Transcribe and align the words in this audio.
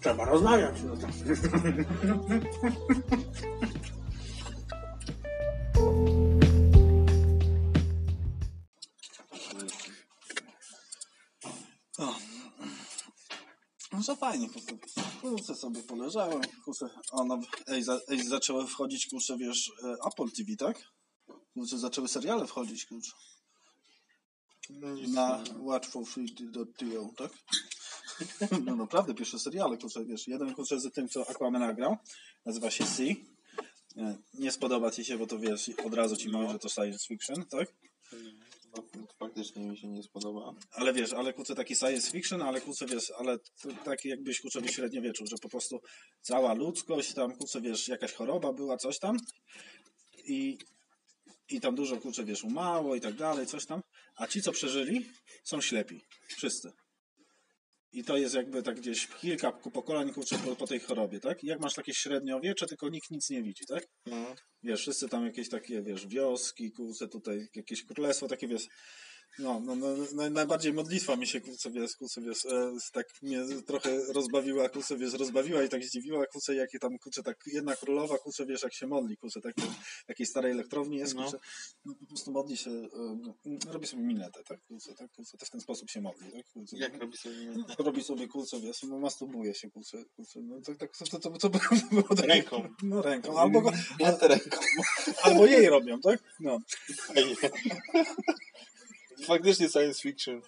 trzeba 0.00 0.24
rozmawiać. 0.24 0.76
No 0.82 0.96
tak. 0.96 1.10
No 13.92 14.02
to 14.06 14.16
fajnie, 14.16 14.48
kurczę. 14.48 14.78
Kurczę 15.20 15.54
sobie 15.54 15.82
poleżałem, 15.82 16.40
kurczę. 16.64 16.90
Ona, 17.10 17.38
ej, 17.66 17.82
za, 17.82 18.00
ej, 18.08 18.28
zaczęły 18.28 18.66
wchodzić, 18.66 19.06
kurczę, 19.06 19.36
wiesz, 19.36 19.72
e, 19.84 19.96
Apple 20.06 20.30
TV, 20.36 20.56
tak? 20.58 20.84
Kurczę, 21.54 21.78
zaczęły 21.78 22.08
seriale 22.08 22.46
wchodzić, 22.46 22.86
kurczę. 22.86 23.12
Na 25.08 25.44
watchforfree.to, 25.58 26.64
tak? 27.16 27.32
No 28.66 28.76
naprawdę, 28.76 29.14
pierwsze 29.14 29.38
seriale, 29.38 29.76
kurczę, 29.76 30.04
wiesz. 30.04 30.28
Jeden, 30.28 30.54
kurczę, 30.54 30.80
z 30.80 30.92
tym, 30.92 31.08
co 31.08 31.30
Aquaman 31.30 31.62
nagrał, 31.62 31.96
nazywa 32.46 32.70
się 32.70 32.86
Sea. 32.86 33.14
E, 33.96 34.16
Nie 34.34 34.52
spodoba 34.52 34.90
ci 34.90 35.04
się, 35.04 35.18
bo 35.18 35.26
to 35.26 35.38
wiesz, 35.38 35.70
od 35.84 35.94
razu 35.94 36.16
ci 36.16 36.28
mówię, 36.28 36.48
że 36.52 36.58
to 36.58 36.68
science 36.68 37.06
fiction, 37.06 37.44
tak? 37.44 37.68
No, 38.76 38.82
faktycznie 39.18 39.66
mi 39.68 39.76
się 39.78 39.88
nie 39.88 40.02
spodoba. 40.02 40.54
Ale 40.72 40.92
wiesz, 40.92 41.12
ale 41.12 41.32
kurczę 41.32 41.54
taki 41.54 41.76
science 41.76 42.10
fiction, 42.10 42.42
ale 42.42 42.60
kurczę 42.60 42.86
wiesz, 42.86 43.12
ale 43.18 43.38
taki 43.84 44.08
jakbyś 44.08 44.40
kurczę 44.40 44.60
w 44.60 44.70
średniowieczu, 44.70 45.26
że 45.26 45.36
po 45.42 45.48
prostu 45.48 45.80
cała 46.22 46.54
ludzkość, 46.54 47.14
tam 47.14 47.36
kurczę 47.36 47.60
wiesz, 47.60 47.88
jakaś 47.88 48.12
choroba 48.12 48.52
była, 48.52 48.76
coś 48.76 48.98
tam 48.98 49.16
i, 50.24 50.58
i 51.48 51.60
tam 51.60 51.74
dużo 51.74 51.96
kurczę 51.96 52.24
wiesz, 52.24 52.44
umarło 52.44 52.96
i 52.96 53.00
tak 53.00 53.14
dalej, 53.14 53.46
coś 53.46 53.66
tam, 53.66 53.82
a 54.16 54.26
ci 54.26 54.42
co 54.42 54.52
przeżyli 54.52 55.06
są 55.44 55.60
ślepi, 55.60 56.00
wszyscy. 56.28 56.72
I 57.92 58.04
to 58.04 58.16
jest 58.16 58.34
jakby 58.34 58.62
tak 58.62 58.80
gdzieś 58.80 59.06
kilka 59.06 59.52
pokoleń 59.52 60.12
kurczę 60.12 60.38
po, 60.38 60.56
po 60.56 60.66
tej 60.66 60.80
chorobie, 60.80 61.20
tak? 61.20 61.44
Jak 61.44 61.60
masz 61.60 61.74
takie 61.74 61.94
średniowiecze, 61.94 62.66
tylko 62.66 62.88
nikt 62.88 63.10
nic 63.10 63.30
nie 63.30 63.42
widzi, 63.42 63.66
tak? 63.66 63.86
No. 64.06 64.34
Wiesz, 64.62 64.80
wszyscy 64.80 65.08
tam 65.08 65.26
jakieś 65.26 65.48
takie, 65.48 65.82
wiesz, 65.82 66.06
wioski, 66.06 66.72
kurczę, 66.72 67.08
tutaj 67.08 67.48
jakieś 67.54 67.84
królestwo, 67.84 68.28
takie, 68.28 68.48
wiesz, 68.48 68.66
no, 69.40 69.60
no, 69.60 69.74
no, 69.76 69.86
no 70.14 70.30
najbardziej 70.30 70.72
modlitwa 70.72 71.16
mi 71.16 71.26
się, 71.26 71.40
kurczę, 71.40 71.70
wiesz, 72.20 72.46
e, 72.46 72.72
tak 72.92 73.06
mnie 73.22 73.38
trochę 73.66 74.04
rozbawiła, 74.12 74.68
kurczę, 74.68 74.96
wiesz, 74.96 75.12
rozbawiła 75.12 75.62
i 75.62 75.68
tak 75.68 75.84
zdziwiła, 75.84 76.26
kurczę, 76.26 76.54
jakie 76.54 76.78
tam, 76.78 76.98
kurczę, 76.98 77.22
tak 77.22 77.36
jedna 77.46 77.76
królowa, 77.76 78.18
kurczę, 78.18 78.46
wiesz, 78.46 78.62
jak 78.62 78.74
się 78.74 78.86
modli, 78.86 79.16
kurczę, 79.16 79.40
tak 79.40 79.54
w 80.06 80.08
jakiejś 80.08 80.28
starej 80.30 80.52
elektrowni 80.52 80.96
jest, 80.98 81.14
No. 81.14 81.22
kurczę, 81.22 81.38
no, 81.84 81.94
po 82.00 82.06
prostu 82.06 82.32
modli 82.32 82.56
się, 82.56 82.70
e, 82.70 82.88
no, 83.22 83.34
robi 83.72 83.86
sobie 83.86 84.02
minetę, 84.02 84.44
tak, 84.44 84.60
kurczę, 84.68 84.94
tak, 84.94 85.10
kurczę, 85.12 85.38
to 85.38 85.46
w 85.46 85.50
ten 85.50 85.60
sposób 85.60 85.90
się 85.90 86.00
modli, 86.00 86.32
tak, 86.32 86.46
kurczę, 86.52 86.76
Jak 86.78 86.94
robi 87.00 87.16
sobie 87.16 87.36
minetę? 87.36 87.74
robi 87.78 88.04
sobie 88.04 88.28
kurczę, 88.28 88.60
wiesz, 88.60 88.82
no 88.82 88.98
masturbuje 88.98 89.54
się, 89.54 89.70
kurczę, 89.70 90.04
kurczę 90.16 90.40
no 90.42 90.60
tak, 90.60 90.76
tak, 90.78 90.90
to, 91.10 91.18
to, 91.18 91.30
to, 91.30 91.50
było 91.92 92.02
takie, 92.16 92.28
Ręką. 92.28 92.68
No 92.82 93.02
ręką, 93.02 93.38
albo, 93.38 93.60
go- 93.60 93.72
ręką. 94.22 94.56
albo 95.22 95.46
jej 95.46 95.68
robią, 95.68 96.00
tak, 96.00 96.20
no. 96.40 96.58
Faktycznie 99.26 99.68
science 99.68 100.00
fiction. 100.02 100.42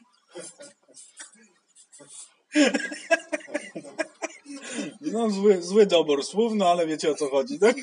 No 5.01 5.31
zły, 5.31 5.63
zły 5.63 5.87
dobór 5.87 6.25
słów, 6.25 6.53
no 6.55 6.71
ale 6.71 6.87
wiecie 6.87 7.11
o 7.11 7.15
co 7.15 7.29
chodzi, 7.29 7.59
tak? 7.59 7.77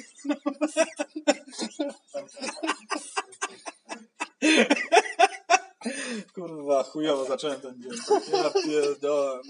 Kurwa, 6.33 6.83
chujowo 6.83 7.25
zacząłem 7.25 7.61
ten 7.61 7.81
dzień. 7.81 7.91
Ja 8.33 8.49
pierdolę. 8.63 9.41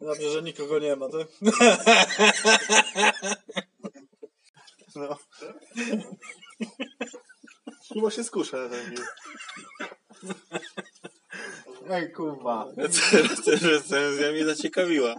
Dobrze, 0.00 0.30
że 0.30 0.42
nikogo 0.42 0.78
nie 0.78 0.96
ma, 0.96 1.08
tak? 1.08 1.28
No. 4.96 5.18
Chyba 8.00 8.10
się 8.10 8.24
skuszę 8.24 8.56
na 8.56 8.68
ten 8.68 8.94
Ej, 11.90 12.12
kurwa. 12.12 12.66
Recenzja 13.62 14.32
mnie 14.32 14.44
zaciekawiła. 14.44 15.14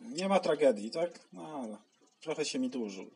Nie 0.00 0.28
ma 0.28 0.40
tragedii, 0.40 0.90
tak? 0.90 1.10
No, 1.32 1.62
ale 1.62 1.76
trochę 2.20 2.44
się 2.44 2.58
mi 2.58 2.70
dłużył. 2.70 3.10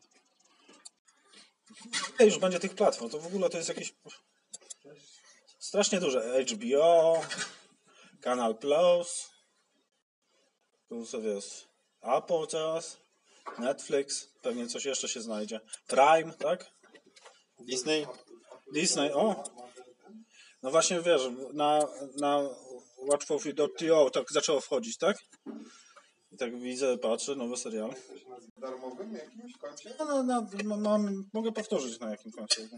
Ej, 2.19 2.25
już 2.27 2.37
będzie 2.37 2.59
tych 2.59 2.75
platform, 2.75 3.11
to 3.11 3.19
w 3.19 3.27
ogóle 3.27 3.49
to 3.49 3.57
jest 3.57 3.69
jakieś 3.69 3.93
strasznie 5.59 5.99
duże. 5.99 6.43
HBO, 6.43 7.21
Kanal 8.21 8.57
Plus, 8.57 9.29
tu 10.89 11.05
sobie 11.05 11.29
jest 11.29 11.67
Apple 12.01 12.47
teraz, 12.49 12.97
Netflix, 13.59 14.27
pewnie 14.41 14.67
coś 14.67 14.85
jeszcze 14.85 15.07
się 15.07 15.21
znajdzie. 15.21 15.59
Prime, 15.87 16.33
tak? 16.33 16.74
Disney? 17.59 18.05
Disney, 18.73 19.11
o! 19.13 19.43
No 20.63 20.71
właśnie, 20.71 21.01
wiesz, 21.01 21.21
na, 21.53 21.79
na 22.17 22.49
watchforfree.to 23.09 24.09
tak 24.09 24.31
zaczęło 24.31 24.61
wchodzić, 24.61 24.97
tak? 24.97 25.17
I 26.31 26.37
tak 26.37 26.59
widzę, 26.59 26.97
patrzę, 26.97 27.35
nowy 27.35 27.57
serial. 27.57 27.93
Darmowym 28.57 29.13
jakimś 29.13 29.57
koncie? 29.57 29.95
No, 29.99 30.05
no, 30.05 30.23
no, 30.23 30.47
ma- 30.63 30.77
mam, 30.77 31.25
mogę 31.33 31.51
powtórzyć 31.51 31.99
na 31.99 32.09
jakim 32.09 32.31
koncie. 32.31 32.69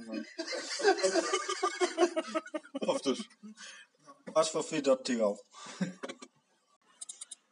Powtórz. 2.87 3.19
Watchforfree.to 4.35 5.35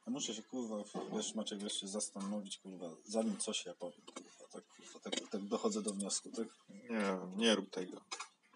Ja 0.06 0.12
muszę 0.12 0.34
się, 0.34 0.44
kurwa, 0.44 0.76
wiesz, 1.14 1.36
Maciek, 1.36 1.60
wiesz, 1.64 1.82
się 1.82 1.88
zastanowić, 1.88 2.58
kurwa, 2.58 2.90
zanim 3.06 3.38
coś 3.38 3.66
ja 3.66 3.74
powiem, 3.74 4.02
kurwa, 4.14 4.48
tak, 4.52 4.64
kurwa, 4.66 5.00
tak, 5.00 5.30
tak 5.30 5.42
dochodzę 5.42 5.82
do 5.82 5.92
wniosku, 5.94 6.30
tak? 6.32 6.48
Nie, 6.70 7.18
nie 7.38 7.56
rób 7.56 7.70
tego. 7.70 8.02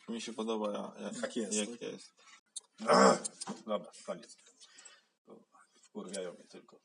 Mi 0.09 0.21
się 0.21 0.33
podoba 0.33 0.93
jak, 1.01 1.21
Jak 1.21 1.35
jest, 1.35 1.53
Jak 1.53 1.69
tak? 1.69 1.81
jest. 1.81 2.13
Dobra, 3.67 3.91
koniec. 4.05 4.37
Wkurwiają 5.81 6.33
mnie 6.33 6.43
tylko. 6.43 6.79